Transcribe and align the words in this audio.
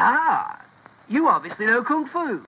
Ah, 0.00 0.64
you 1.08 1.26
obviously 1.26 1.66
know 1.66 1.82
Kung 1.82 2.06
Fu. 2.06 2.44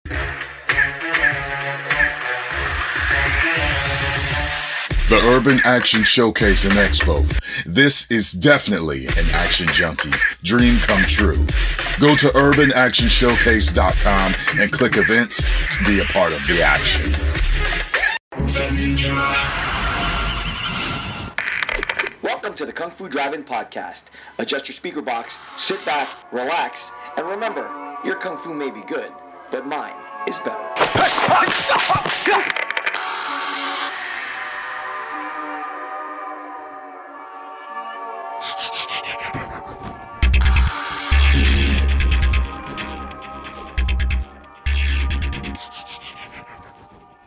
The 5.08 5.19
Urban 5.35 5.59
Action 5.65 6.05
Showcase 6.05 6.65
and 6.65 6.75
Expo. 6.75 7.27
This 7.65 8.09
is 8.09 8.31
definitely 8.31 9.07
an 9.07 9.25
Action 9.35 9.67
Junkie's 9.73 10.25
dream 10.45 10.77
come 10.87 11.03
true. 11.03 11.45
Go 11.99 12.15
to 12.15 12.29
urbanactionshowcase.com 12.29 14.61
and 14.61 14.71
click 14.71 14.96
events 14.96 15.43
to 15.77 15.85
be 15.85 15.98
a 15.98 16.05
part 16.05 16.30
of 16.30 16.39
the 16.46 16.62
action. 16.62 17.11
Welcome 22.43 22.57
to 22.57 22.64
the 22.64 22.72
Kung 22.72 22.91
Fu 22.93 23.07
Drive-In 23.07 23.45
Podcast. 23.45 24.00
Adjust 24.38 24.66
your 24.66 24.75
speaker 24.75 25.02
box, 25.02 25.36
sit 25.59 25.84
back, 25.84 26.32
relax, 26.32 26.91
and 27.18 27.29
remember, 27.29 27.68
your 28.02 28.16
Kung 28.16 28.38
Fu 28.38 28.55
may 28.55 28.70
be 28.70 28.80
good, 28.88 29.12
but 29.51 29.66
mine 29.66 29.92
is 30.27 30.38
better. 30.38 30.56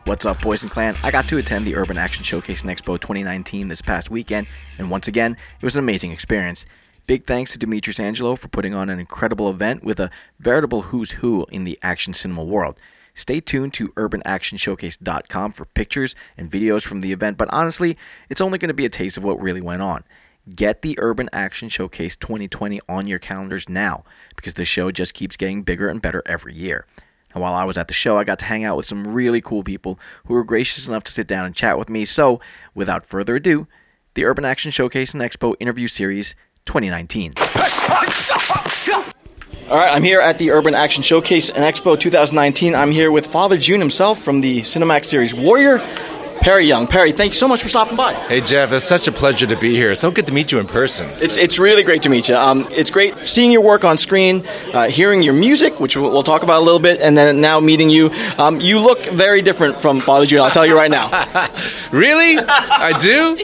What's 0.06 0.26
up, 0.26 0.42
boys 0.42 0.60
and 0.60 0.70
clan? 0.70 0.98
I 1.02 1.10
got 1.10 1.30
to 1.30 1.38
attend 1.38 1.66
the 1.66 1.76
Urban 1.76 1.96
Action 1.96 2.24
Showcase 2.24 2.60
and 2.60 2.70
Expo 2.70 3.00
2019 3.00 3.68
this 3.68 3.80
past 3.80 4.10
weekend, 4.10 4.46
and 4.76 4.90
once 4.90 5.08
again, 5.08 5.32
it 5.32 5.64
was 5.64 5.76
an 5.76 5.78
amazing 5.78 6.10
experience. 6.12 6.66
Big 7.06 7.24
thanks 7.24 7.52
to 7.52 7.58
Demetrius 7.58 7.98
Angelo 7.98 8.36
for 8.36 8.48
putting 8.48 8.74
on 8.74 8.90
an 8.90 9.00
incredible 9.00 9.48
event 9.48 9.82
with 9.82 9.98
a 9.98 10.10
veritable 10.38 10.82
who's 10.82 11.12
who 11.12 11.46
in 11.50 11.64
the 11.64 11.78
action 11.82 12.12
cinema 12.12 12.44
world. 12.44 12.78
Stay 13.14 13.40
tuned 13.40 13.72
to 13.74 13.88
urbanactionshowcase.com 13.92 15.52
for 15.52 15.64
pictures 15.64 16.14
and 16.36 16.50
videos 16.50 16.82
from 16.82 17.00
the 17.00 17.12
event, 17.12 17.38
but 17.38 17.48
honestly, 17.50 17.96
it's 18.28 18.42
only 18.42 18.58
going 18.58 18.68
to 18.68 18.74
be 18.74 18.84
a 18.84 18.90
taste 18.90 19.16
of 19.16 19.24
what 19.24 19.40
really 19.40 19.62
went 19.62 19.80
on. 19.80 20.04
Get 20.54 20.82
the 20.82 20.98
Urban 21.00 21.30
Action 21.32 21.70
Showcase 21.70 22.14
2020 22.16 22.78
on 22.90 23.06
your 23.06 23.18
calendars 23.18 23.70
now 23.70 24.04
because 24.36 24.52
the 24.52 24.66
show 24.66 24.90
just 24.90 25.14
keeps 25.14 25.38
getting 25.38 25.62
bigger 25.62 25.88
and 25.88 26.02
better 26.02 26.22
every 26.26 26.52
year. 26.52 26.84
And 27.34 27.42
while 27.42 27.54
I 27.54 27.64
was 27.64 27.76
at 27.76 27.88
the 27.88 27.94
show, 27.94 28.16
I 28.16 28.24
got 28.24 28.38
to 28.38 28.44
hang 28.44 28.64
out 28.64 28.76
with 28.76 28.86
some 28.86 29.06
really 29.06 29.40
cool 29.40 29.62
people 29.62 29.98
who 30.26 30.34
were 30.34 30.44
gracious 30.44 30.86
enough 30.88 31.04
to 31.04 31.12
sit 31.12 31.26
down 31.26 31.44
and 31.44 31.54
chat 31.54 31.78
with 31.78 31.90
me. 31.90 32.04
So, 32.04 32.40
without 32.74 33.04
further 33.04 33.36
ado, 33.36 33.66
the 34.14 34.24
Urban 34.24 34.44
Action 34.44 34.70
Showcase 34.70 35.12
and 35.12 35.22
Expo 35.22 35.54
Interview 35.58 35.88
Series 35.88 36.36
2019. 36.66 37.34
All 39.68 39.78
right, 39.78 39.90
I'm 39.90 40.02
here 40.02 40.20
at 40.20 40.38
the 40.38 40.50
Urban 40.50 40.74
Action 40.74 41.02
Showcase 41.02 41.50
and 41.50 41.64
Expo 41.64 41.98
2019. 41.98 42.74
I'm 42.74 42.90
here 42.90 43.10
with 43.10 43.26
Father 43.26 43.56
Jun 43.56 43.80
himself 43.80 44.22
from 44.22 44.40
the 44.40 44.60
Cinemax 44.60 45.06
series 45.06 45.34
Warrior. 45.34 45.78
Perry 46.44 46.66
Yung. 46.66 46.86
Perry, 46.86 47.12
thank 47.12 47.32
you 47.32 47.36
so 47.36 47.48
much 47.48 47.62
for 47.62 47.70
stopping 47.70 47.96
by. 47.96 48.12
Hey 48.12 48.42
Jeff, 48.42 48.70
it's 48.70 48.84
such 48.84 49.08
a 49.08 49.12
pleasure 49.12 49.46
to 49.46 49.56
be 49.56 49.70
here. 49.70 49.94
So 49.94 50.10
good 50.10 50.26
to 50.26 50.32
meet 50.34 50.52
you 50.52 50.58
in 50.58 50.66
person. 50.66 51.08
It's, 51.14 51.38
it's 51.38 51.58
really 51.58 51.82
great 51.82 52.02
to 52.02 52.10
meet 52.10 52.28
you. 52.28 52.36
Um, 52.36 52.68
it's 52.70 52.90
great 52.90 53.24
seeing 53.24 53.50
your 53.50 53.62
work 53.62 53.82
on 53.82 53.96
screen, 53.96 54.44
uh, 54.74 54.90
hearing 54.90 55.22
your 55.22 55.32
music, 55.32 55.80
which 55.80 55.96
we'll, 55.96 56.12
we'll, 56.12 56.22
talk 56.22 56.42
about 56.42 56.60
a 56.60 56.64
little 56.64 56.80
bit, 56.80 57.00
and 57.00 57.16
then 57.16 57.40
now 57.40 57.60
meeting 57.60 57.88
you. 57.88 58.10
Um, 58.36 58.60
you 58.60 58.78
look 58.78 59.06
very 59.06 59.40
different 59.40 59.80
from 59.80 60.00
Father 60.00 60.26
Jun. 60.26 60.42
I'll 60.42 60.50
tell 60.50 60.66
you 60.66 60.76
right 60.76 60.90
now. 60.90 61.08
really? 61.92 62.36
I 62.38 62.92
do. 62.98 63.38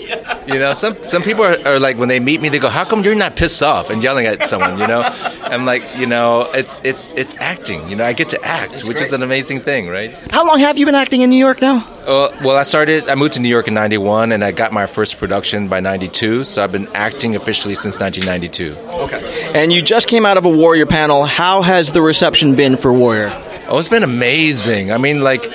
You 0.52 0.60
know, 0.60 0.74
some 0.74 1.02
some 1.02 1.22
people 1.22 1.42
are, 1.42 1.56
are, 1.66 1.80
like 1.80 1.96
when 1.96 2.10
they 2.10 2.20
meet 2.20 2.42
me, 2.42 2.50
they 2.50 2.58
go, 2.58 2.68
"How 2.68 2.84
come 2.84 3.02
you're 3.02 3.14
not 3.14 3.34
pissed 3.34 3.62
off 3.62 3.88
and 3.88 4.02
yelling 4.02 4.26
at 4.26 4.46
someone?" 4.46 4.78
You 4.78 4.86
know, 4.86 5.00
I'm 5.40 5.64
like, 5.64 5.82
you 5.96 6.04
know, 6.04 6.50
it's 6.52 6.82
it's 6.84 7.12
it's 7.12 7.34
acting. 7.36 7.88
You 7.88 7.96
know, 7.96 8.04
I 8.04 8.12
get 8.12 8.28
to 8.30 8.44
act, 8.44 8.72
That's 8.72 8.84
which 8.84 8.98
great. 8.98 9.06
is 9.06 9.14
an 9.14 9.22
amazing 9.22 9.60
thing, 9.60 9.88
right? 9.88 10.10
How 10.30 10.46
long 10.46 10.60
have 10.60 10.76
you 10.76 10.84
been 10.84 10.94
acting 10.94 11.22
in 11.22 11.30
New 11.30 11.38
York 11.38 11.62
now? 11.62 11.86
Uh, 12.06 12.30
well, 12.42 12.56
I 12.56 12.62
started. 12.62 13.08
I 13.08 13.14
moved 13.14 13.34
to 13.34 13.40
New 13.40 13.48
York 13.48 13.68
in 13.68 13.74
'91, 13.74 14.32
and 14.32 14.42
I 14.42 14.52
got 14.52 14.72
my 14.72 14.86
first 14.86 15.18
production 15.18 15.68
by 15.68 15.80
'92. 15.80 16.44
So 16.44 16.64
I've 16.64 16.72
been 16.72 16.88
acting 16.94 17.36
officially 17.36 17.74
since 17.74 18.00
1992. 18.00 18.76
Okay. 19.04 19.52
And 19.54 19.72
you 19.72 19.82
just 19.82 20.08
came 20.08 20.24
out 20.24 20.38
of 20.38 20.44
a 20.44 20.48
Warrior 20.48 20.86
panel. 20.86 21.24
How 21.24 21.62
has 21.62 21.92
the 21.92 22.02
reception 22.02 22.56
been 22.56 22.76
for 22.76 22.92
Warrior? 22.92 23.30
Oh, 23.68 23.78
it's 23.78 23.88
been 23.88 24.02
amazing. 24.02 24.92
I 24.92 24.98
mean, 24.98 25.20
like 25.22 25.46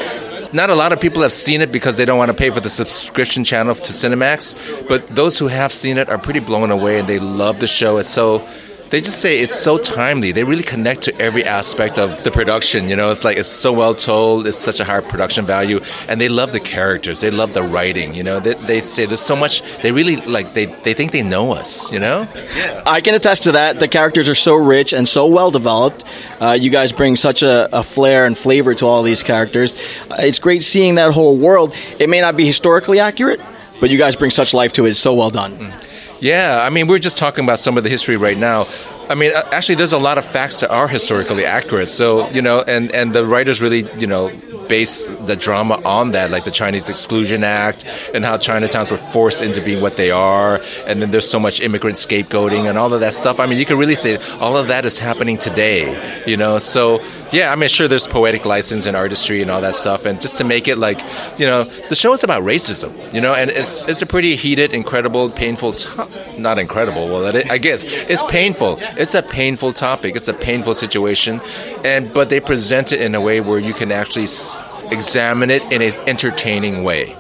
not 0.53 0.69
a 0.69 0.75
lot 0.75 0.94
of 0.94 1.01
people 1.01 1.22
have 1.22 1.33
seen 1.33 1.61
it 1.61 1.72
because 1.72 1.97
they 1.97 2.06
don't 2.06 2.17
want 2.17 2.31
to 2.31 2.38
pay 2.38 2.50
for 2.50 2.62
the 2.62 2.69
subscription 2.69 3.44
channel 3.44 3.75
to 3.75 3.91
Cinemax, 3.91 4.88
but 4.88 5.06
those 5.09 5.38
who 5.38 5.47
have 5.47 5.73
seen 5.73 5.97
it 5.97 6.09
are 6.09 6.17
pretty 6.17 6.39
blown 6.39 6.72
away 6.72 7.00
and 7.00 7.07
they 7.07 7.19
love 7.19 7.59
the 7.59 7.67
show. 7.67 7.97
It's 7.97 8.09
so 8.09 8.47
they 8.90 9.01
just 9.01 9.19
say 9.19 9.40
it's 9.40 9.56
so 9.56 9.78
timely. 9.78 10.31
They 10.31 10.44
really 10.44 10.63
connect 10.63 11.01
to 11.03 11.22
every 11.22 11.44
aspect 11.44 11.97
of 11.97 12.23
the 12.23 12.31
production. 12.31 12.90
You 12.90 12.96
know, 12.96 13.12
it's 13.12 13.23
like 13.23 13.38
it's 13.38 13.50
so 13.50 13.73
well 13.73 13.96
told. 13.96 14.47
It's 14.47 14.57
such 14.57 14.79
a 14.79 14.84
high 14.84 15.01
production 15.01 15.46
value, 15.46 15.79
and 16.07 16.22
they 16.22 16.29
love 16.29 16.51
the 16.51 16.59
characters. 16.59 17.22
They 17.22 17.31
love 17.31 17.53
the 17.53 17.63
writing. 17.63 18.13
You 18.13 18.24
know, 18.24 18.40
they, 18.40 18.53
they 18.53 18.81
say 18.81 19.06
there's 19.06 19.22
so 19.22 19.35
much. 19.35 19.63
They 19.81 19.91
really 19.91 20.18
like 20.18 20.53
they 20.53 20.68
they 20.68 20.94
think 20.94 21.12
they 21.12 21.24
know 21.24 21.53
us. 21.53 21.91
You 21.91 22.00
know. 22.00 22.28
Yeah. 22.35 22.84
I 22.85 23.01
can 23.01 23.16
attest 23.16 23.44
to 23.44 23.53
that. 23.53 23.79
The 23.79 23.88
characters 23.88 24.29
are 24.29 24.35
so 24.35 24.56
rich 24.56 24.94
and 24.94 25.07
so 25.07 25.25
well 25.25 25.51
developed. 25.51 26.03
Uh, 26.40 26.51
you 26.51 26.69
guys 26.69 26.91
bring 26.91 27.16
such 27.16 27.44
a, 27.44 27.69
a, 27.75 27.84
flair 27.84 28.25
and 28.25 28.38
flavor 28.38 28.75
to 28.75 28.85
all 28.85 29.03
these 29.03 29.24
characters. 29.24 29.75
Uh, 30.09 30.18
it's 30.19 30.40
great 30.40 30.63
seeing 30.63 30.95
that 30.95 31.12
whole 31.12 31.38
world. 31.38 31.74
It 32.00 32.09
may 32.09 32.22
not 32.22 32.35
be 32.35 32.45
historically 32.45 33.00
accurate, 33.00 33.40
but 33.79 33.90
you 33.90 33.97
guys 33.97 34.16
bring 34.16 34.31
such 34.31 34.53
life 34.53 34.74
to 34.74 34.85
it. 34.85 34.91
It's 34.91 35.00
so 35.00 35.13
well 35.13 35.29
done. 35.29 35.57
Mm. 35.57 35.94
Yeah, 36.19 36.59
I 36.61 36.69
mean, 36.69 36.87
we're 36.87 36.99
just 36.99 37.17
talking 37.17 37.43
about 37.43 37.59
some 37.59 37.77
of 37.77 37.83
the 37.83 37.89
history 37.89 38.17
right 38.17 38.37
now. 38.37 38.67
I 39.09 39.13
mean, 39.13 39.31
actually, 39.51 39.75
there's 39.75 39.93
a 39.93 39.99
lot 39.99 40.17
of 40.17 40.25
facts 40.25 40.61
that 40.61 40.71
are 40.71 40.87
historically 40.87 41.45
accurate. 41.45 41.89
So, 41.89 42.27
you 42.31 42.41
know, 42.41 42.61
and, 42.61 42.91
and 42.91 43.13
the 43.13 43.23
writers 43.23 43.61
really, 43.61 43.87
you 43.99 44.07
know, 44.07 44.31
base 44.67 45.05
the 45.05 45.35
drama 45.35 45.79
on 45.85 46.13
that, 46.13 46.31
like 46.31 46.43
the 46.43 46.51
Chinese 46.51 46.89
Exclusion 46.89 47.43
Act 47.43 47.85
and 48.15 48.25
how 48.25 48.37
Chinatowns 48.37 48.89
were 48.89 48.97
forced 48.97 49.43
into 49.43 49.61
being 49.61 49.79
what 49.81 49.97
they 49.97 50.09
are. 50.09 50.59
And 50.87 51.01
then 51.01 51.11
there's 51.11 51.29
so 51.29 51.39
much 51.39 51.61
immigrant 51.61 51.97
scapegoating 51.97 52.67
and 52.67 52.79
all 52.79 52.91
of 52.93 52.99
that 53.01 53.13
stuff. 53.13 53.39
I 53.39 53.45
mean, 53.45 53.59
you 53.59 53.65
can 53.65 53.77
really 53.77 53.93
say 53.93 54.17
all 54.39 54.57
of 54.57 54.69
that 54.69 54.85
is 54.85 54.97
happening 54.97 55.37
today, 55.37 56.23
you 56.25 56.37
know? 56.37 56.57
So, 56.57 57.03
yeah, 57.35 57.51
I 57.51 57.56
mean, 57.57 57.68
sure, 57.68 57.90
there's 57.90 58.07
poetic 58.07 58.46
license 58.46 58.85
and 58.85 58.96
artistry 58.96 59.41
and 59.41 59.51
all 59.51 59.59
that 59.62 59.75
stuff. 59.75 60.06
And 60.06 60.22
just 60.22 60.38
to 60.38 60.46
make 60.46 60.69
it 60.69 60.78
like, 60.78 61.01
you 61.38 61.46
know, 61.46 61.66
the 61.90 61.96
show 61.96 62.13
is 62.13 62.23
about 62.23 62.44
racism, 62.44 63.13
you 63.13 63.19
know, 63.19 63.34
and 63.34 63.50
it's, 63.51 63.81
it's 63.84 64.01
a 64.01 64.06
pretty 64.06 64.38
heated, 64.38 64.73
incredible, 64.73 65.29
painful, 65.29 65.74
to- 65.74 66.07
not 66.38 66.57
incredible, 66.59 67.07
well, 67.09 67.25
it, 67.35 67.51
I 67.51 67.57
guess 67.57 67.84
it's 67.84 68.24
painful. 68.24 68.78
It's 68.97 69.13
a 69.13 69.22
painful 69.22 69.74
topic. 69.74 70.16
It's 70.16 70.29
a 70.29 70.34
painful 70.34 70.75
situation. 70.75 71.41
And, 71.84 72.13
but 72.13 72.29
they 72.29 72.40
present 72.40 72.94
it 72.94 73.01
in 73.01 73.13
a 73.16 73.22
way 73.22 73.41
where 73.41 73.59
you 73.59 73.74
can 73.74 73.91
actually 73.91 74.28
examine 74.91 75.51
it 75.51 75.62
in 75.72 75.81
an 75.81 75.94
entertaining 76.07 76.84
way. 76.84 77.16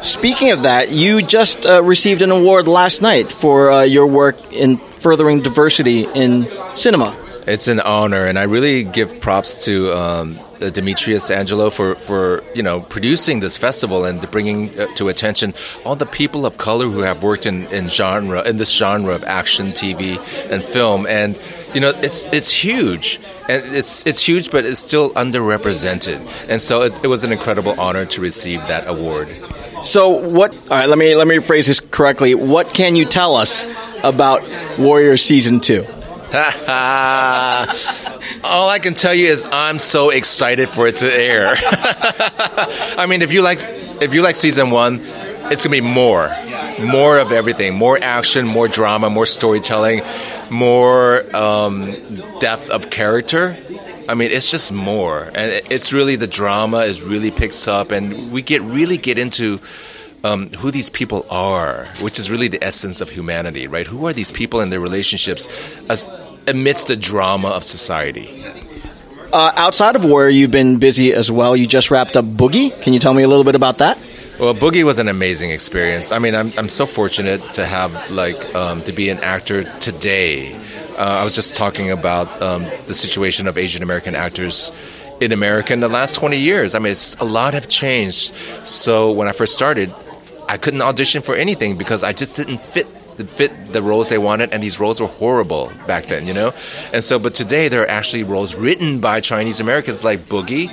Speaking 0.00 0.52
of 0.52 0.62
that, 0.62 0.90
you 0.90 1.22
just 1.22 1.66
uh, 1.66 1.82
received 1.82 2.22
an 2.22 2.30
award 2.30 2.68
last 2.68 3.02
night 3.02 3.26
for 3.26 3.72
uh, 3.72 3.82
your 3.82 4.06
work 4.06 4.36
in 4.52 4.76
furthering 4.76 5.42
diversity 5.42 6.04
in 6.04 6.48
cinema. 6.76 7.16
It's 7.48 7.66
an 7.66 7.80
honor, 7.80 8.26
and 8.26 8.38
I 8.38 8.42
really 8.42 8.84
give 8.84 9.20
props 9.20 9.64
to 9.64 9.90
um, 9.96 10.38
Demetrius 10.58 11.30
Angelo 11.30 11.70
for, 11.70 11.94
for 11.94 12.44
you 12.54 12.62
know 12.62 12.82
producing 12.82 13.40
this 13.40 13.56
festival 13.56 14.04
and 14.04 14.20
bringing 14.30 14.78
uh, 14.78 14.86
to 14.96 15.08
attention 15.08 15.54
all 15.82 15.96
the 15.96 16.04
people 16.04 16.44
of 16.44 16.58
color 16.58 16.88
who 16.88 17.00
have 17.00 17.22
worked 17.22 17.46
in, 17.46 17.66
in 17.68 17.88
genre 17.88 18.46
in 18.46 18.58
this 18.58 18.70
genre 18.70 19.14
of 19.14 19.24
action 19.24 19.68
TV 19.68 20.18
and 20.50 20.62
film. 20.62 21.06
And 21.06 21.40
you 21.72 21.80
know 21.80 21.88
it's 21.88 22.26
it's 22.26 22.52
huge, 22.52 23.18
and 23.48 23.64
it's 23.74 24.06
it's 24.06 24.22
huge, 24.22 24.50
but 24.50 24.66
it's 24.66 24.80
still 24.80 25.10
underrepresented. 25.14 26.20
And 26.50 26.60
so 26.60 26.82
it 26.82 27.06
was 27.06 27.24
an 27.24 27.32
incredible 27.32 27.80
honor 27.80 28.04
to 28.04 28.20
receive 28.20 28.60
that 28.68 28.86
award. 28.86 29.30
So 29.82 30.08
what? 30.10 30.52
All 30.52 30.76
right, 30.76 30.88
let 30.88 30.98
me 30.98 31.14
let 31.14 31.26
me 31.26 31.38
phrase 31.38 31.66
this 31.66 31.80
correctly. 31.80 32.34
What 32.34 32.74
can 32.74 32.94
you 32.94 33.06
tell 33.06 33.36
us 33.36 33.64
about 34.02 34.42
Warrior 34.78 35.16
Season 35.16 35.60
Two? 35.60 35.86
All 38.44 38.68
I 38.68 38.78
can 38.82 38.92
tell 38.92 39.14
you 39.14 39.28
is 39.28 39.46
I'm 39.50 39.78
so 39.78 40.10
excited 40.10 40.68
for 40.68 40.86
it 40.86 40.96
to 40.96 41.10
air. 41.10 41.54
I 42.98 43.06
mean, 43.08 43.22
if 43.22 43.32
you 43.32 43.40
like, 43.40 43.60
if 44.02 44.12
you 44.12 44.20
like 44.20 44.36
season 44.36 44.70
one, 44.70 45.00
it's 45.50 45.64
gonna 45.64 45.72
be 45.72 45.80
more, 45.80 46.30
more 46.80 47.18
of 47.18 47.32
everything, 47.32 47.74
more 47.74 47.98
action, 48.02 48.46
more 48.46 48.68
drama, 48.68 49.08
more 49.08 49.24
storytelling, 49.24 50.02
more 50.50 51.24
um, 51.34 51.92
depth 52.40 52.68
of 52.68 52.90
character. 52.90 53.56
I 54.06 54.12
mean, 54.12 54.30
it's 54.30 54.50
just 54.50 54.70
more, 54.70 55.30
and 55.34 55.62
it's 55.70 55.94
really 55.94 56.16
the 56.16 56.26
drama 56.26 56.80
is 56.80 57.00
really 57.00 57.30
picks 57.30 57.66
up, 57.68 57.90
and 57.90 58.30
we 58.30 58.42
get 58.42 58.60
really 58.60 58.98
get 58.98 59.18
into. 59.18 59.60
Um, 60.24 60.50
who 60.50 60.72
these 60.72 60.90
people 60.90 61.24
are, 61.30 61.86
which 62.00 62.18
is 62.18 62.28
really 62.28 62.48
the 62.48 62.62
essence 62.62 63.00
of 63.00 63.08
humanity, 63.08 63.68
right? 63.68 63.86
Who 63.86 64.06
are 64.08 64.12
these 64.12 64.32
people 64.32 64.60
and 64.60 64.72
their 64.72 64.80
relationships 64.80 65.48
as, 65.88 66.08
amidst 66.48 66.88
the 66.88 66.96
drama 66.96 67.48
of 67.50 67.62
society? 67.62 68.44
Uh, 69.32 69.52
outside 69.54 69.94
of 69.94 70.04
Warrior, 70.04 70.30
you've 70.30 70.50
been 70.50 70.78
busy 70.78 71.12
as 71.12 71.30
well. 71.30 71.54
You 71.56 71.68
just 71.68 71.90
wrapped 71.92 72.16
up 72.16 72.24
Boogie. 72.24 72.80
Can 72.82 72.94
you 72.94 72.98
tell 72.98 73.14
me 73.14 73.22
a 73.22 73.28
little 73.28 73.44
bit 73.44 73.54
about 73.54 73.78
that? 73.78 73.96
Well, 74.40 74.54
Boogie 74.54 74.84
was 74.84 74.98
an 74.98 75.08
amazing 75.08 75.50
experience. 75.50 76.10
I 76.12 76.18
mean, 76.18 76.34
I'm, 76.34 76.52
I'm 76.56 76.68
so 76.68 76.86
fortunate 76.86 77.42
to 77.54 77.66
have 77.66 78.10
like 78.10 78.54
um, 78.54 78.82
to 78.84 78.92
be 78.92 79.10
an 79.10 79.18
actor 79.18 79.64
today 79.80 80.54
Uh, 80.98 81.20
I 81.20 81.22
was 81.22 81.36
just 81.36 81.54
talking 81.54 81.92
about 81.92 82.42
um, 82.42 82.66
the 82.86 82.94
situation 82.94 83.46
of 83.46 83.56
Asian 83.56 83.84
American 83.84 84.16
actors 84.16 84.72
in 85.20 85.30
America 85.30 85.72
in 85.72 85.78
the 85.78 85.88
last 85.88 86.16
20 86.16 86.36
years. 86.38 86.74
I 86.74 86.80
mean, 86.80 86.96
a 87.20 87.24
lot 87.24 87.54
have 87.54 87.68
changed. 87.68 88.34
So 88.64 89.12
when 89.12 89.28
I 89.28 89.32
first 89.32 89.54
started, 89.54 89.94
I 90.48 90.56
couldn't 90.56 90.82
audition 90.82 91.22
for 91.22 91.34
anything 91.34 91.76
because 91.76 92.02
I 92.02 92.12
just 92.12 92.36
didn't 92.36 92.58
fit 92.58 92.86
fit 93.26 93.72
the 93.72 93.82
roles 93.82 94.08
they 94.08 94.18
wanted, 94.18 94.52
and 94.52 94.62
these 94.62 94.78
roles 94.78 95.00
were 95.00 95.08
horrible 95.08 95.72
back 95.86 96.06
then, 96.06 96.26
you 96.26 96.32
know. 96.32 96.54
And 96.92 97.02
so, 97.02 97.18
but 97.18 97.34
today 97.34 97.68
there 97.68 97.82
are 97.82 97.90
actually 97.90 98.22
roles 98.22 98.54
written 98.54 99.00
by 99.00 99.20
Chinese 99.20 99.58
Americans 99.58 100.04
like 100.04 100.28
Boogie, 100.28 100.70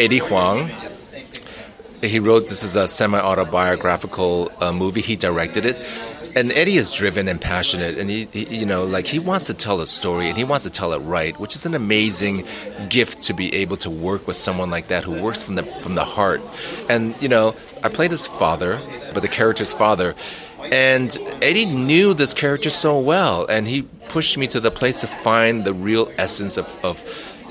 Eddie 0.00 0.18
Huang. 0.18 0.70
He 2.02 2.18
wrote 2.18 2.48
this 2.48 2.64
is 2.64 2.76
a 2.76 2.88
semi 2.88 3.20
autobiographical 3.20 4.50
uh, 4.58 4.72
movie. 4.72 5.00
He 5.00 5.16
directed 5.16 5.64
it. 5.66 5.76
And 6.36 6.52
Eddie 6.52 6.76
is 6.76 6.92
driven 6.92 7.28
and 7.28 7.40
passionate, 7.40 7.98
and 7.98 8.08
he, 8.08 8.26
he, 8.32 8.58
you 8.58 8.66
know, 8.66 8.84
like 8.84 9.06
he 9.06 9.18
wants 9.18 9.46
to 9.46 9.54
tell 9.54 9.80
a 9.80 9.86
story, 9.86 10.28
and 10.28 10.36
he 10.36 10.44
wants 10.44 10.64
to 10.64 10.70
tell 10.70 10.92
it 10.92 10.98
right, 10.98 11.38
which 11.40 11.54
is 11.56 11.66
an 11.66 11.74
amazing 11.74 12.44
gift 12.88 13.22
to 13.22 13.32
be 13.32 13.54
able 13.54 13.76
to 13.78 13.90
work 13.90 14.26
with 14.26 14.36
someone 14.36 14.70
like 14.70 14.88
that 14.88 15.04
who 15.04 15.20
works 15.20 15.42
from 15.42 15.56
the 15.56 15.64
from 15.82 15.94
the 15.94 16.04
heart. 16.04 16.40
And 16.88 17.14
you 17.20 17.28
know, 17.28 17.54
I 17.82 17.88
played 17.88 18.10
his 18.10 18.26
father, 18.26 18.80
but 19.12 19.20
the 19.22 19.28
character's 19.28 19.72
father, 19.72 20.14
and 20.70 21.18
Eddie 21.42 21.66
knew 21.66 22.14
this 22.14 22.34
character 22.34 22.70
so 22.70 22.98
well, 22.98 23.46
and 23.46 23.66
he 23.66 23.82
pushed 24.08 24.36
me 24.38 24.46
to 24.48 24.60
the 24.60 24.70
place 24.70 25.00
to 25.00 25.06
find 25.06 25.64
the 25.64 25.72
real 25.72 26.10
essence 26.18 26.56
of, 26.56 26.76
of 26.84 27.02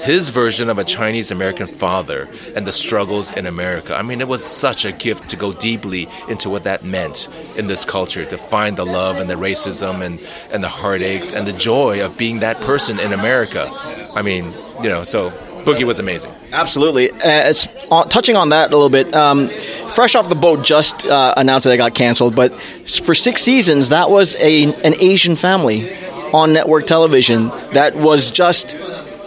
his 0.02 0.30
version 0.30 0.70
of 0.70 0.78
a 0.78 0.84
Chinese 0.84 1.30
American 1.30 1.68
father 1.68 2.30
and 2.56 2.66
the 2.66 2.72
struggles 2.72 3.34
in 3.34 3.46
America. 3.46 3.96
I 3.96 4.02
mean, 4.02 4.22
it 4.22 4.28
was 4.28 4.44
such 4.44 4.86
a 4.86 4.92
gift 4.92 5.30
to 5.30 5.36
go 5.36 5.52
deeply 5.52 6.08
into 6.30 6.50
what 6.50 6.64
that 6.64 6.84
meant 6.84 7.28
in 7.56 7.68
this 7.68 7.86
culture, 7.86 8.26
to 8.26 8.38
find 8.38 8.78
the 8.78 8.86
love 8.86 9.18
and 9.18 9.30
the 9.30 9.36
racism 9.36 10.06
and, 10.06 10.20
and 10.52 10.64
the 10.64 10.70
heartaches 10.70 11.34
and 11.34 11.48
the 11.48 11.54
joy 11.54 12.04
of 12.04 12.18
being 12.18 12.40
that 12.40 12.58
person 12.62 13.00
in 13.00 13.12
America. 13.12 13.70
I 14.14 14.22
mean, 14.22 14.54
you 14.82 14.90
know, 14.90 15.04
so 15.04 15.30
Boogie 15.66 15.84
was 15.84 16.00
amazing. 16.00 16.34
Absolutely. 16.52 17.12
Uh, 17.12 17.50
it's 17.50 17.68
uh, 17.92 18.04
touching 18.06 18.36
on 18.36 18.50
that 18.50 18.72
a 18.72 18.76
little 18.76 18.90
bit. 18.90 19.14
Um, 19.14 19.50
Fresh 19.94 20.16
off 20.16 20.30
the 20.30 20.36
boat 20.36 20.64
just 20.64 21.06
uh, 21.06 21.34
announced 21.38 21.66
that 21.66 21.74
it 21.74 21.78
got 21.78 21.94
canceled, 21.94 22.36
but 22.36 22.60
for 23.04 23.14
six 23.14 23.42
seasons, 23.44 23.90
that 23.90 24.10
was 24.10 24.36
a 24.36 24.66
an 24.84 24.96
Asian 25.00 25.36
family 25.36 25.96
on 26.34 26.54
network 26.54 26.86
television. 26.88 27.50
That 27.74 27.96
was 27.96 28.32
just 28.32 28.76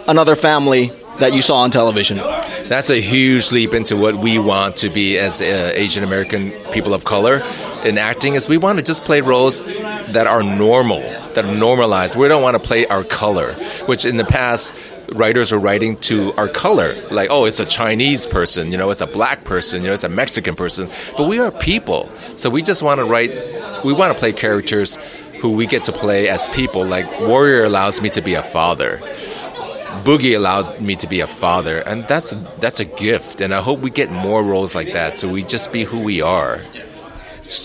another 0.07 0.35
family 0.35 0.91
that 1.19 1.33
you 1.33 1.41
saw 1.41 1.57
on 1.57 1.71
television. 1.71 2.17
That's 2.17 2.89
a 2.89 2.99
huge 2.99 3.51
leap 3.51 3.73
into 3.73 3.95
what 3.95 4.15
we 4.15 4.39
want 4.39 4.77
to 4.77 4.89
be 4.89 5.17
as 5.17 5.41
uh, 5.41 5.71
Asian 5.75 6.03
American 6.03 6.51
people 6.71 6.93
of 6.93 7.03
color 7.03 7.43
in 7.83 7.97
acting. 7.97 8.33
Is 8.35 8.49
we 8.49 8.57
want 8.57 8.79
to 8.79 8.85
just 8.85 9.05
play 9.05 9.21
roles 9.21 9.63
that 9.63 10.27
are 10.27 10.41
normal, 10.41 11.01
that 11.33 11.45
are 11.45 11.55
normalized. 11.55 12.15
We 12.15 12.27
don't 12.27 12.41
want 12.41 12.55
to 12.55 12.67
play 12.67 12.87
our 12.87 13.03
color, 13.03 13.53
which 13.85 14.05
in 14.05 14.17
the 14.17 14.25
past 14.25 14.73
writers 15.13 15.51
are 15.51 15.59
writing 15.59 15.97
to 15.97 16.33
our 16.33 16.47
color, 16.47 16.95
like, 17.11 17.29
oh, 17.29 17.45
it's 17.45 17.59
a 17.59 17.65
Chinese 17.65 18.25
person, 18.25 18.71
you 18.71 18.77
know, 18.77 18.89
it's 18.89 19.01
a 19.01 19.07
black 19.07 19.43
person, 19.43 19.81
you 19.81 19.87
know, 19.87 19.93
it's 19.93 20.03
a 20.03 20.09
Mexican 20.09 20.55
person. 20.55 20.89
But 21.17 21.27
we 21.27 21.39
are 21.39 21.51
people. 21.51 22.11
So 22.35 22.49
we 22.49 22.61
just 22.61 22.81
want 22.81 22.99
to 22.99 23.05
write, 23.05 23.31
we 23.83 23.93
want 23.93 24.13
to 24.13 24.19
play 24.19 24.33
characters 24.33 24.97
who 25.41 25.51
we 25.51 25.67
get 25.67 25.83
to 25.85 25.91
play 25.91 26.29
as 26.29 26.45
people. 26.47 26.85
Like, 26.85 27.19
Warrior 27.21 27.65
allows 27.65 28.01
me 28.01 28.09
to 28.11 28.21
be 28.21 28.33
a 28.33 28.43
father. 28.43 28.99
Boogie 30.03 30.35
allowed 30.35 30.81
me 30.81 30.95
to 30.97 31.07
be 31.07 31.19
a 31.19 31.27
father, 31.27 31.79
and 31.79 32.05
that's 32.07 32.31
that's 32.59 32.79
a 32.79 32.85
gift. 32.85 33.41
And 33.41 33.53
I 33.53 33.61
hope 33.61 33.79
we 33.79 33.89
get 33.89 34.11
more 34.11 34.43
roles 34.43 34.73
like 34.73 34.91
that, 34.93 35.19
so 35.19 35.29
we 35.29 35.43
just 35.43 35.71
be 35.71 35.83
who 35.83 36.01
we 36.01 36.21
are. 36.21 36.59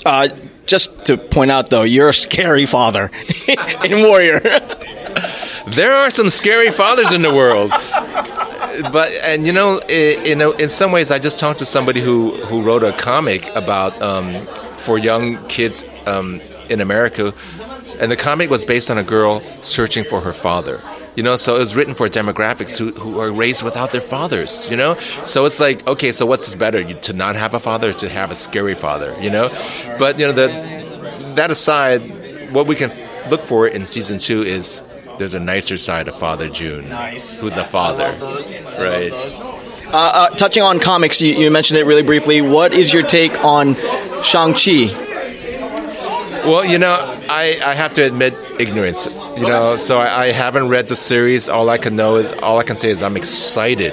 Uh, 0.04 0.28
just 0.66 1.06
to 1.06 1.16
point 1.16 1.50
out, 1.50 1.70
though, 1.70 1.82
you're 1.82 2.10
a 2.10 2.14
scary 2.14 2.66
father 2.66 3.10
in 3.84 4.02
Warrior. 4.02 4.40
there 5.72 5.94
are 5.94 6.10
some 6.10 6.30
scary 6.30 6.70
fathers 6.70 7.12
in 7.12 7.22
the 7.22 7.32
world. 7.34 7.70
But 8.92 9.10
and 9.24 9.46
you 9.46 9.52
know, 9.52 9.80
in, 9.88 10.40
in 10.40 10.68
some 10.68 10.92
ways, 10.92 11.10
I 11.10 11.18
just 11.18 11.38
talked 11.38 11.58
to 11.60 11.66
somebody 11.66 12.00
who 12.00 12.36
who 12.46 12.62
wrote 12.62 12.84
a 12.84 12.92
comic 12.92 13.48
about 13.56 14.00
um, 14.00 14.46
for 14.74 14.98
young 14.98 15.44
kids 15.48 15.84
um, 16.06 16.40
in 16.68 16.80
America, 16.80 17.34
and 17.98 18.12
the 18.12 18.16
comic 18.16 18.50
was 18.50 18.64
based 18.64 18.90
on 18.90 18.98
a 18.98 19.02
girl 19.02 19.40
searching 19.62 20.04
for 20.04 20.20
her 20.20 20.32
father. 20.32 20.80
You 21.16 21.24
know, 21.24 21.34
so 21.34 21.56
it 21.56 21.58
was 21.58 21.74
written 21.74 21.96
for 21.96 22.08
demographics 22.08 22.78
who, 22.78 22.92
who 22.92 23.18
are 23.18 23.32
raised 23.32 23.64
without 23.64 23.90
their 23.90 24.00
fathers, 24.00 24.68
you 24.70 24.76
know? 24.76 24.96
So 25.24 25.46
it's 25.46 25.58
like, 25.58 25.84
okay, 25.84 26.12
so 26.12 26.24
what's 26.26 26.54
better, 26.54 26.80
you, 26.80 26.94
to 26.94 27.12
not 27.12 27.34
have 27.34 27.54
a 27.54 27.58
father 27.58 27.90
or 27.90 27.92
to 27.94 28.08
have 28.08 28.30
a 28.30 28.36
scary 28.36 28.76
father, 28.76 29.16
you 29.20 29.28
know? 29.28 29.48
But, 29.98 30.20
you 30.20 30.26
know, 30.26 30.32
the, 30.32 30.46
that 31.34 31.50
aside, 31.50 32.52
what 32.52 32.68
we 32.68 32.76
can 32.76 32.92
look 33.30 33.42
for 33.42 33.66
in 33.66 33.84
season 33.84 34.18
two 34.18 34.42
is 34.42 34.80
there's 35.18 35.34
a 35.34 35.40
nicer 35.40 35.76
side 35.76 36.08
of 36.08 36.16
Father 36.16 36.48
Jun. 36.48 36.88
nice. 36.88 37.38
who's 37.38 37.56
a 37.56 37.64
father, 37.64 38.16
right? 38.78 39.12
Uh, 39.12 39.90
uh, 39.92 40.28
touching 40.30 40.62
on 40.62 40.80
comics, 40.80 41.20
you, 41.20 41.34
you, 41.34 41.50
mentioned 41.50 41.78
it 41.78 41.84
really 41.84 42.02
briefly. 42.02 42.40
What 42.40 42.72
is 42.72 42.92
your 42.92 43.02
take 43.02 43.42
on 43.42 43.74
Shang 44.22 44.54
Chi? 44.54 44.94
Well, 46.46 46.64
you 46.64 46.78
know, 46.78 46.94
I, 47.28 47.58
I 47.64 47.74
have 47.74 47.94
to 47.94 48.02
admit 48.02 48.34
ignorance. 48.58 49.06
You 49.06 49.48
know, 49.48 49.76
so 49.76 49.98
I, 49.98 50.24
I 50.24 50.32
haven't 50.32 50.68
read 50.68 50.88
the 50.88 50.96
series. 50.96 51.48
All 51.48 51.68
I 51.68 51.78
can 51.78 51.94
know 51.94 52.16
is 52.16 52.32
all 52.42 52.58
I 52.58 52.64
can 52.64 52.76
say 52.76 52.88
is 52.88 53.02
I'm 53.02 53.16
excited 53.16 53.92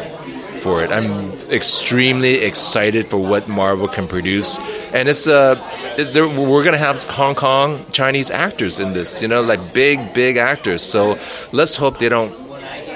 for 0.66 0.84
it. 0.84 0.90
I'm 0.92 1.30
extremely 1.52 2.38
excited 2.42 3.06
for 3.06 3.20
what 3.20 3.48
Marvel 3.48 3.88
can 3.88 4.08
produce, 4.08 4.58
and 4.92 5.08
it's 5.08 5.28
uh, 5.28 5.54
we're 5.96 6.64
gonna 6.64 6.86
have 6.90 7.04
Hong 7.04 7.36
Kong 7.36 7.86
Chinese 7.92 8.32
actors 8.32 8.80
in 8.80 8.94
this. 8.94 9.22
You 9.22 9.28
know, 9.28 9.44
like 9.44 9.62
big, 9.74 10.16
big 10.16 10.38
actors. 10.38 10.82
So 10.82 11.20
let's 11.52 11.78
hope 11.78 12.00
they 12.00 12.10
don't 12.10 12.34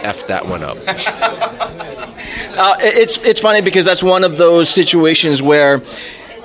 f 0.03 0.25
that 0.25 0.47
one 0.47 0.63
up. 0.63 0.77
uh, 0.87 2.75
it's 2.79 3.19
it's 3.19 3.39
funny 3.39 3.61
because 3.61 3.85
that's 3.85 4.01
one 4.01 4.23
of 4.23 4.37
those 4.37 4.67
situations 4.67 5.39
where 5.39 5.79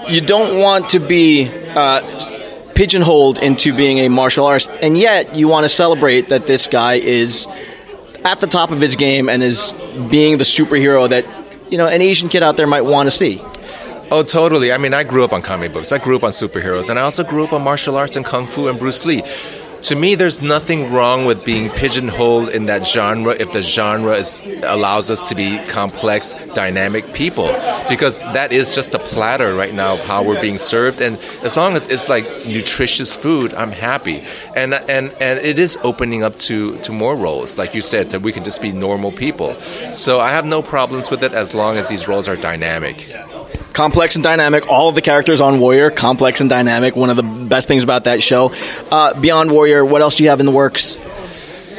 you 0.06 0.20
don't 0.20 0.60
want 0.60 0.90
to 0.90 1.00
be. 1.00 1.50
Uh, 1.74 2.02
pigeonholed 2.74 3.38
into 3.38 3.72
being 3.72 3.98
a 3.98 4.08
martial 4.08 4.44
artist, 4.44 4.68
and 4.82 4.98
yet 4.98 5.36
you 5.36 5.46
want 5.46 5.62
to 5.62 5.68
celebrate 5.68 6.30
that 6.30 6.48
this 6.48 6.66
guy 6.66 6.94
is 6.94 7.46
at 8.24 8.40
the 8.40 8.46
top 8.46 8.70
of 8.70 8.80
his 8.80 8.96
game 8.96 9.28
and 9.28 9.42
is 9.42 9.72
being 10.10 10.38
the 10.38 10.44
superhero 10.44 11.08
that 11.08 11.26
you 11.70 11.78
know 11.78 11.86
an 11.86 12.02
Asian 12.02 12.28
kid 12.28 12.42
out 12.42 12.56
there 12.56 12.66
might 12.66 12.82
want 12.82 13.06
to 13.06 13.10
see. 13.10 13.40
Oh, 14.10 14.22
totally. 14.22 14.72
I 14.72 14.78
mean, 14.78 14.94
I 14.94 15.02
grew 15.02 15.24
up 15.24 15.32
on 15.32 15.42
comic 15.42 15.72
books. 15.72 15.90
I 15.90 15.98
grew 15.98 16.16
up 16.16 16.24
on 16.24 16.30
superheroes, 16.30 16.90
and 16.90 16.98
I 16.98 17.02
also 17.02 17.24
grew 17.24 17.44
up 17.44 17.52
on 17.52 17.62
martial 17.62 17.96
arts 17.96 18.16
and 18.16 18.24
kung 18.24 18.46
fu 18.46 18.68
and 18.68 18.78
Bruce 18.78 19.04
Lee 19.04 19.22
to 19.84 19.94
me, 19.94 20.14
there's 20.14 20.40
nothing 20.40 20.92
wrong 20.92 21.26
with 21.26 21.44
being 21.44 21.68
pigeonholed 21.68 22.48
in 22.48 22.66
that 22.66 22.86
genre 22.86 23.36
if 23.38 23.52
the 23.52 23.60
genre 23.60 24.14
is, 24.14 24.40
allows 24.62 25.10
us 25.10 25.28
to 25.28 25.34
be 25.34 25.58
complex, 25.66 26.34
dynamic 26.54 27.12
people. 27.12 27.48
Because 27.86 28.22
that 28.32 28.50
is 28.50 28.74
just 28.74 28.94
a 28.94 28.98
platter 28.98 29.54
right 29.54 29.74
now 29.74 29.94
of 29.94 30.02
how 30.02 30.26
we're 30.26 30.40
being 30.40 30.56
served. 30.56 31.02
And 31.02 31.18
as 31.42 31.56
long 31.58 31.76
as 31.76 31.86
it's 31.88 32.08
like 32.08 32.24
nutritious 32.46 33.14
food, 33.14 33.52
I'm 33.52 33.72
happy. 33.72 34.24
And 34.56 34.72
and 34.72 35.14
and 35.20 35.38
it 35.40 35.58
is 35.58 35.78
opening 35.84 36.22
up 36.24 36.38
to 36.48 36.78
to 36.78 36.92
more 36.92 37.14
roles, 37.14 37.58
like 37.58 37.74
you 37.74 37.82
said, 37.82 38.08
that 38.10 38.22
we 38.22 38.32
can 38.32 38.42
just 38.42 38.62
be 38.62 38.72
normal 38.72 39.12
people. 39.12 39.54
So 39.92 40.18
I 40.18 40.30
have 40.30 40.46
no 40.46 40.62
problems 40.62 41.10
with 41.10 41.22
it 41.22 41.34
as 41.34 41.52
long 41.52 41.76
as 41.76 41.88
these 41.88 42.08
roles 42.08 42.26
are 42.26 42.36
dynamic 42.36 43.06
complex 43.74 44.14
and 44.14 44.24
dynamic. 44.24 44.66
All 44.68 44.88
of 44.88 44.94
the 44.94 45.02
characters 45.02 45.42
on 45.42 45.60
Warrior, 45.60 45.90
complex 45.90 46.40
and 46.40 46.48
dynamic. 46.48 46.96
One 46.96 47.10
of 47.10 47.16
the 47.16 47.22
best 47.22 47.68
things 47.68 47.82
about 47.82 48.04
that 48.04 48.22
show. 48.22 48.52
Uh, 48.90 49.20
beyond 49.20 49.50
Warrior, 49.50 49.84
what 49.84 50.00
else 50.00 50.16
do 50.16 50.22
you 50.22 50.30
have 50.30 50.40
in 50.40 50.46
the 50.46 50.52
works? 50.52 50.96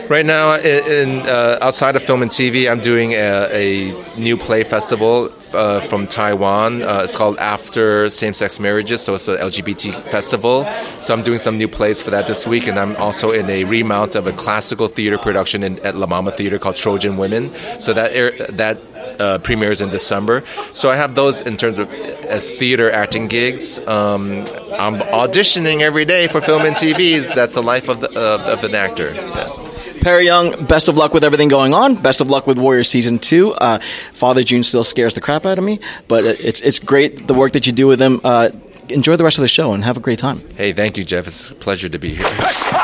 Right 0.10 0.26
now, 0.26 0.56
in, 0.56 1.22
uh, 1.22 1.58
outside 1.62 1.96
of 1.96 2.04
film 2.04 2.22
and 2.22 2.30
TV, 2.30 2.70
I'm 2.70 2.80
doing 2.80 3.14
a, 3.14 3.50
a 3.52 4.20
new 4.20 4.38
play 4.38 4.64
festival 4.64 5.32
uh, 5.56 5.80
from 5.80 6.06
Taiwan. 6.06 6.84
Uh, 6.84 7.02
it's 7.04 7.16
called 7.16 7.40
After 7.40 8.08
Same 8.12 8.36
Sex 8.36 8.60
Marriages, 8.60 9.02
so 9.02 9.16
it's 9.16 9.28
an 9.28 9.38
LGBT 9.38 10.12
festival. 10.12 10.70
So 11.00 11.12
I'm 11.12 11.24
doing 11.24 11.40
some 11.40 11.58
new 11.58 11.68
plays 11.68 12.04
for 12.04 12.12
that 12.12 12.28
this 12.28 12.46
week, 12.46 12.68
and 12.68 12.78
I'm 12.78 12.96
also 12.98 13.32
in 13.32 13.50
a 13.50 13.64
remount 13.64 14.14
of 14.14 14.28
a 14.28 14.32
classical 14.34 14.86
theater 14.86 15.18
production 15.18 15.64
in, 15.64 15.80
at 15.80 15.96
La 15.96 16.06
Mama 16.06 16.32
Theater 16.32 16.60
called 16.60 16.76
Trojan 16.76 17.18
Women. 17.18 17.52
So 17.80 17.92
that 17.94 18.12
air, 18.12 18.38
that 18.50 18.80
uh, 19.20 19.40
premieres 19.40 19.82
in 19.82 19.90
December. 19.90 20.44
So 20.74 20.90
I 20.90 20.96
have 20.96 21.16
those 21.16 21.42
in 21.42 21.58
terms 21.58 21.78
of 21.80 21.92
as 21.92 22.50
theater 22.50 22.92
acting 22.92 23.28
gigs. 23.28 23.80
Um, 23.80 24.42
I'm 24.74 25.00
auditioning 25.00 25.82
every 25.82 26.06
day 26.06 26.28
for 26.28 26.42
film 26.42 26.64
and 26.64 26.76
TV. 26.76 27.34
That's 27.34 27.56
the 27.56 27.64
life 27.64 27.90
of 27.90 28.02
the, 28.02 28.10
uh, 28.10 28.54
of 28.54 28.64
an 28.64 28.76
actor. 28.76 29.14
Yes. 29.14 29.60
Perry 30.02 30.26
Yung, 30.28 30.66
best 30.66 30.88
of 30.88 30.98
luck 30.98 31.14
with 31.14 31.24
everything 31.24 31.48
going 31.48 31.74
on. 31.74 31.96
Best 31.96 32.22
of 32.22 32.30
luck 32.30 32.46
with 32.46 32.60
Warrior 32.60 32.84
season 32.84 33.18
two. 33.18 33.54
Uh, 33.54 33.80
Father 34.14 34.44
Jun 34.44 34.62
still 34.62 34.84
scares 34.84 35.16
the 35.16 35.22
crap 35.22 35.46
out 35.48 35.58
of 35.58 35.64
me, 35.64 35.80
but 36.08 36.24
it's 36.26 36.62
it's 36.62 36.80
great 36.80 37.26
the 37.28 37.34
work 37.34 37.54
that 37.54 37.66
you 37.66 37.74
do 37.74 37.88
with 37.88 38.00
him. 38.00 38.22
Uh, 38.24 38.52
enjoy 38.90 39.16
the 39.16 39.24
rest 39.24 39.40
of 39.40 39.42
the 39.42 39.48
show 39.48 39.74
and 39.74 39.84
have 39.84 39.98
a 39.98 40.00
great 40.00 40.20
time. 40.20 40.48
Hey, 40.56 40.74
thank 40.74 40.98
you, 40.98 41.04
Jeff. 41.04 41.26
It's 41.26 41.50
a 41.50 41.56
pleasure 41.56 41.90
to 41.90 41.98
be 41.98 42.14
here. 42.14 42.72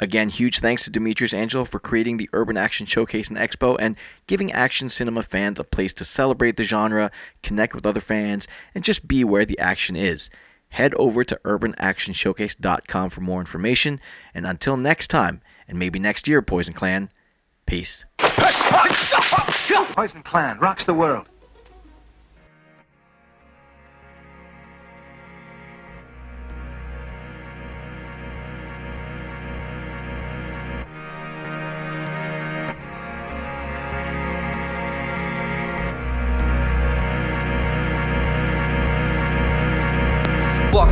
Again, 0.00 0.30
huge 0.30 0.60
thanks 0.60 0.84
to 0.84 0.90
Demetrius 0.90 1.34
Angelo 1.34 1.66
for 1.66 1.78
creating 1.78 2.16
the 2.16 2.30
Urban 2.32 2.56
Action 2.56 2.86
Showcase 2.86 3.28
and 3.28 3.36
Expo 3.36 3.76
and 3.78 3.96
giving 4.26 4.50
action 4.50 4.88
cinema 4.88 5.22
fans 5.22 5.60
a 5.60 5.64
place 5.64 5.92
to 5.94 6.06
celebrate 6.06 6.56
the 6.56 6.64
genre, 6.64 7.10
connect 7.42 7.74
with 7.74 7.86
other 7.86 8.00
fans, 8.00 8.48
and 8.74 8.82
just 8.82 9.06
be 9.06 9.24
where 9.24 9.44
the 9.44 9.58
action 9.58 9.96
is. 9.96 10.30
Head 10.70 10.94
over 10.94 11.22
to 11.24 11.38
urbanactionshowcase.com 11.44 13.10
for 13.10 13.20
more 13.20 13.40
information, 13.40 14.00
and 14.32 14.46
until 14.46 14.76
next 14.76 15.08
time, 15.08 15.42
and 15.68 15.78
maybe 15.78 15.98
next 15.98 16.26
year, 16.26 16.40
Poison 16.40 16.72
Clan. 16.72 17.10
Peace. 17.66 18.04
Poison 18.18 20.22
Clan 20.22 20.58
rocks 20.60 20.84
the 20.84 20.94
world. 20.94 21.28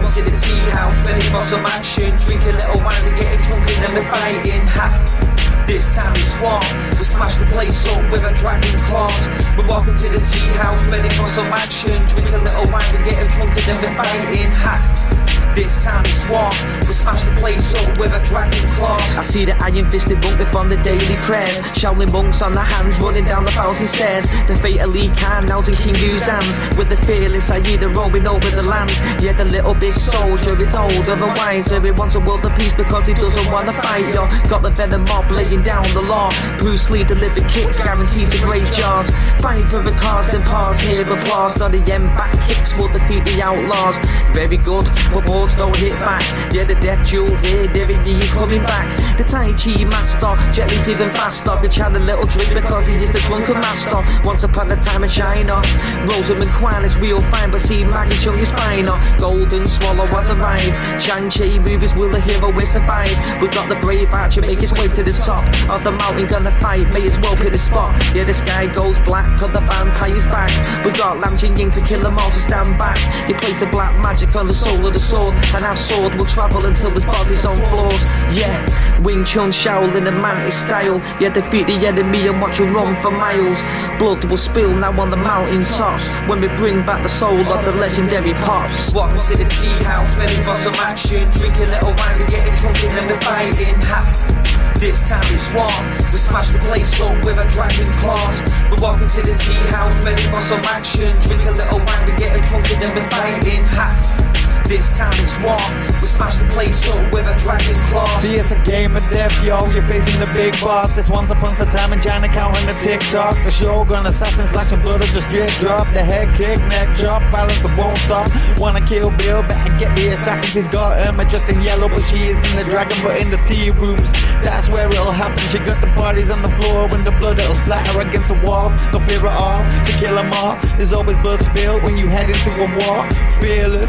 Walking 0.09 0.25
to 0.25 0.31
the 0.31 0.37
tea 0.39 0.71
house, 0.73 0.97
ready 1.07 1.21
for 1.21 1.43
some 1.45 1.67
action. 1.67 2.17
Drink 2.25 2.41
a 2.45 2.53
little 2.57 2.81
wine, 2.81 3.05
we 3.05 3.21
getting 3.21 3.45
drunk 3.45 3.69
and 3.69 3.85
then 3.85 3.93
we're 3.93 4.09
fighting. 4.09 4.65
Ha! 4.73 5.65
This 5.67 5.95
time 5.97 6.13
it's 6.17 6.41
war. 6.41 6.61
We 6.97 7.05
smash 7.05 7.37
the 7.37 7.45
place 7.53 7.87
up 7.93 8.11
with 8.11 8.25
a 8.25 8.33
dragon 8.41 8.73
claws. 8.89 9.29
We're 9.53 9.69
walking 9.69 9.97
to 9.97 10.09
the 10.09 10.25
tea 10.25 10.49
house, 10.57 10.81
ready 10.89 11.11
for 11.11 11.27
some 11.27 11.53
action. 11.53 12.01
Drink 12.09 12.33
a 12.33 12.41
little 12.41 12.73
wine, 12.73 12.89
we 12.97 13.05
getting 13.05 13.29
drunk 13.37 13.53
and 13.53 13.67
then 13.69 13.77
we're 13.85 13.97
fighting. 14.01 14.51
Ha! 14.65 15.18
This 15.59 15.83
time 15.83 16.07
it's 16.07 16.31
war. 16.31 16.55
We 16.87 16.95
smash 16.95 17.25
the 17.27 17.35
place 17.43 17.75
up 17.75 17.99
with 17.99 18.15
a 18.15 18.23
dragon 18.31 18.63
claws. 18.79 19.03
I 19.19 19.23
see 19.23 19.45
the 19.45 19.59
iron 19.59 19.91
fisted 19.91 20.23
monk 20.23 20.39
from 20.55 20.69
the 20.71 20.79
daily 20.87 21.19
prayers. 21.27 21.59
Shaolin 21.75 22.13
monks 22.13 22.43
on 22.43 22.53
the 22.53 22.63
hands 22.63 22.95
running 23.03 23.25
down 23.25 23.43
the 23.45 23.51
thousand 23.51 23.89
stairs. 23.89 24.31
The 24.47 24.55
fate 24.55 24.79
of 24.79 24.95
Lee 24.95 25.11
Khan 25.19 25.47
now's 25.47 25.67
in 25.67 25.75
King 25.75 25.97
Hu's 25.97 26.31
hands. 26.31 26.55
With 26.79 26.89
the 26.89 26.97
fearless 27.03 27.51
Aida 27.51 27.89
roaming 27.89 28.29
over 28.29 28.49
the 28.55 28.63
land. 28.63 28.95
Yeah, 29.19 29.33
the 29.33 29.47
little 29.47 29.75
big 29.75 29.95
soldier 29.95 30.55
is 30.63 30.77
older 30.79 31.19
and 31.19 31.35
wiser. 31.35 31.83
He 31.83 31.91
wants 31.91 32.15
a 32.15 32.21
world 32.21 32.47
of 32.47 32.55
peace 32.55 32.73
because 32.73 33.11
he 33.11 33.15
doesn't 33.15 33.51
want 33.51 33.67
to 33.67 33.75
fight. 33.83 34.15
Yo, 34.15 34.31
got 34.47 34.63
the 34.63 34.71
venom 34.71 35.03
mob 35.11 35.29
laying 35.29 35.65
down 35.67 35.83
the 35.91 36.07
law. 36.07 36.31
Bruce 36.63 36.89
Lee 36.89 37.03
delivered 37.03 37.51
kicks 37.51 37.83
guaranteed 37.83 38.31
to 38.31 38.39
graze 38.47 38.71
jaws. 38.79 39.11
Fight 39.43 39.67
for 39.67 39.83
the 39.83 39.91
cause, 39.99 40.31
then 40.31 40.43
pause. 40.47 40.79
Hear 40.79 41.03
applause. 41.03 41.59
Not 41.59 41.73
the 41.73 41.83
end 41.91 42.07
back 42.15 42.31
kicks 42.47 42.79
will 42.79 42.93
defeat 42.95 43.27
the 43.27 43.43
outlaws. 43.43 43.99
Very 44.31 44.57
good, 44.57 44.87
but 45.11 45.27
balls 45.49 45.57
don't 45.57 45.77
hit 45.77 45.93
back. 46.01 46.23
Yeah, 46.53 46.65
the 46.65 46.75
death 46.75 47.07
jewels 47.07 47.43
here, 47.43 47.65
Yee's 48.05 48.33
coming 48.33 48.63
back. 48.63 48.87
The 49.17 49.25
Tai 49.25 49.53
Chi 49.55 49.85
master, 49.85 50.35
Jet 50.53 50.71
Li's 50.71 50.89
even 50.89 51.11
faster. 51.11 51.53
Could 51.61 51.73
chat 51.73 51.95
a 51.95 51.99
little 51.99 52.27
drink 52.27 52.55
because 52.55 52.87
he 52.87 52.95
is 52.95 53.11
the 53.11 53.19
drunken 53.29 53.55
master. 53.55 54.01
Once 54.25 54.43
upon 54.43 54.71
a 54.71 54.77
time 54.77 55.05
in 55.05 55.11
China, 55.11 55.61
Rosamund 56.07 56.51
Kwan 56.51 56.85
is 56.85 56.97
real 56.99 57.21
fine, 57.31 57.51
but 57.51 57.61
see 57.61 57.85
Maggie 57.85 58.17
Cheung 58.17 58.37
your 58.37 58.47
spine. 58.47 58.87
Golden 59.19 59.67
Swallow 59.67 60.07
has 60.07 60.31
arrived. 60.31 60.77
Shang-Chi 61.03 61.59
movies 61.59 61.95
will 61.95 62.11
the 62.11 62.21
hero 62.21 62.51
will 62.53 62.67
survive. 62.67 63.15
We've 63.41 63.53
got 63.53 63.69
the 63.69 63.77
brave 63.77 64.09
archer 64.13 64.43
make 64.43 64.61
his 64.61 64.73
way 64.73 64.89
to 64.89 65.03
the 65.03 65.13
top 65.13 65.45
of 65.71 65.85
the 65.85 65.93
mountain, 65.93 66.27
gonna 66.27 66.53
fight. 66.61 66.93
May 66.93 67.07
as 67.07 67.19
well 67.21 67.37
pick 67.37 67.53
the 67.53 67.59
spot. 67.59 67.95
The 68.29 68.35
sky 68.35 68.67
goes 68.67 69.01
black, 69.09 69.25
cause 69.41 69.55
the 69.55 69.61
vampire's 69.61 70.27
back. 70.27 70.53
We 70.85 70.93
got 70.93 71.17
Lam 71.17 71.39
Ching 71.39 71.57
Ying 71.57 71.71
to 71.71 71.81
kill 71.81 72.01
them 72.01 72.19
all, 72.19 72.29
so 72.29 72.37
stand 72.37 72.77
back. 72.77 73.01
You 73.27 73.35
place 73.35 73.59
the 73.59 73.65
black 73.65 73.97
magic 74.03 74.37
on 74.37 74.47
the 74.47 74.53
soul 74.53 74.87
of 74.87 74.93
the 74.93 75.01
sword, 75.01 75.33
and 75.57 75.65
our 75.65 75.75
sword 75.75 76.13
will 76.13 76.27
travel 76.27 76.67
until 76.67 76.91
his 76.91 77.07
body's 77.07 77.47
on 77.47 77.57
floors. 77.73 78.03
Yeah, 78.37 78.53
Wing 79.01 79.25
Chun 79.25 79.49
Shaolin 79.49 80.07
and 80.07 80.21
Mantis 80.21 80.61
style. 80.61 81.01
Yeah, 81.19 81.33
defeat 81.33 81.69
the 81.69 81.87
enemy 81.87 82.29
and 82.29 82.39
watch 82.39 82.61
him 82.61 82.69
run 82.69 82.95
for 83.01 83.11
miles. 83.11 83.63
Blood 83.99 84.23
will 84.25 84.37
spill 84.37 84.77
now 84.77 84.93
on 85.01 85.09
the 85.09 85.17
mountain 85.17 85.63
tops 85.63 86.07
when 86.29 86.43
we 86.43 86.49
bring 86.61 86.85
back 86.85 87.03
the 87.03 87.09
soul 87.09 87.41
of 87.51 87.65
the 87.65 87.73
legendary 87.81 88.35
pops. 88.45 88.93
Welcome 88.93 89.25
to 89.25 89.39
the 89.39 89.49
tea 89.49 89.73
house, 89.89 90.19
ready 90.19 90.37
for 90.45 90.55
some 90.55 90.77
action. 90.85 91.31
Drink 91.33 91.57
a 91.57 91.65
little 91.65 91.97
wine, 91.97 92.19
we're 92.21 92.27
getting 92.27 92.53
drunk 92.61 92.77
and 92.85 92.93
then 92.93 93.09
we're 93.09 93.21
fighting. 93.21 93.75
Ha! 93.89 94.75
This 94.77 95.09
time 95.09 95.25
it's 95.33 95.51
war. 95.55 95.98
We 96.29 96.33
smash 96.33 96.51
the 96.51 96.59
place 96.59 97.01
up 97.01 97.25
with 97.25 97.39
a 97.39 97.49
dragon 97.49 97.87
claws. 98.01 98.43
We're 98.71 98.77
walking 98.83 99.09
to 99.09 99.23
the 99.23 99.35
tea 99.39 99.55
house, 99.73 100.05
ready 100.05 100.21
for 100.25 100.41
some 100.41 100.61
action. 100.65 101.19
Drink 101.23 101.49
a 101.49 101.53
little 101.53 101.79
wine, 101.79 102.05
we 102.05 102.13
getting 102.17 102.45
drunk 102.45 102.71
and 102.71 102.81
then 102.83 102.95
we're 102.95 103.09
fighting. 103.09 103.65
Ha! 103.65 104.38
This 104.69 104.99
time 104.99 105.17
it's 105.17 105.41
war. 105.41 105.57
We 105.97 106.05
smash 106.05 106.37
the 106.37 106.45
place 106.53 106.85
up 106.93 107.01
with 107.17 107.25
a 107.25 107.33
dragon 107.41 107.73
claws. 107.89 108.21
See, 108.21 108.37
it's 108.37 108.53
a 108.53 108.61
game 108.69 108.97
of 109.01 109.03
death, 109.09 109.33
yo. 109.43 109.57
You're 109.73 109.83
facing 109.89 110.21
the 110.21 110.29
big 110.37 110.53
boss. 110.61 110.99
It's 111.01 111.09
once 111.09 111.31
upon 111.33 111.57
a 111.57 111.65
time 111.65 111.97
in 111.97 112.05
China 112.05 112.29
counting 112.29 112.69
the 112.69 112.77
tick 112.77 113.01
tock. 113.09 113.33
The 113.49 113.51
shogun, 113.51 114.05
assassins, 114.05 114.51
slashing 114.51 114.85
blood 114.85 115.01
of 115.01 115.09
just 115.09 115.33
drip 115.33 115.49
drop. 115.57 115.89
The 115.97 116.05
head 116.05 116.37
kick, 116.37 116.61
neck 116.69 116.93
chop, 117.01 117.25
violence 117.33 117.65
that 117.65 117.73
won't 117.81 117.97
stop. 118.05 118.29
Wanna 118.61 118.85
kill 118.85 119.09
Bill, 119.17 119.41
better 119.41 119.73
get 119.81 119.97
the 119.97 120.13
assassins. 120.13 120.53
He's 120.53 120.69
got 120.69 121.01
Irma 121.01 121.25
just 121.25 121.49
in 121.49 121.63
yellow, 121.63 121.89
but 121.89 122.05
she 122.05 122.29
is 122.29 122.37
in 122.37 122.61
the 122.61 122.69
dragon, 122.69 123.01
but 123.01 123.17
in 123.25 123.33
the 123.33 123.41
tea 123.49 123.73
rooms. 123.73 124.13
That's 124.45 124.69
where 124.69 124.85
it'll 124.85 125.17
happen. 125.17 125.41
She 125.49 125.65
got 125.65 125.81
the 125.81 125.89
bodies 125.97 126.29
on 126.29 126.43
the 126.45 126.53
floor 126.61 126.93
when 126.93 127.03
the 127.09 127.17
blood 127.17 127.41
it'll 127.41 127.57
splatter 127.57 128.05
against 128.05 128.29
the 128.29 128.39
wall. 128.45 128.69
No 128.93 129.01
fear 129.09 129.25
at 129.25 129.33
all 129.33 129.65
to 129.65 129.93
kill 129.97 130.15
them 130.15 130.29
all. 130.45 130.61
There's 130.77 130.93
always 130.93 131.17
blood 131.25 131.41
spilled 131.41 131.83
when 131.89 131.97
you 131.97 132.13
head 132.13 132.29
into 132.29 132.53
a 132.61 132.69
war. 132.85 133.09
Fearless, 133.41 133.89